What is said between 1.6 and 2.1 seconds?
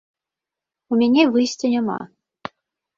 няма.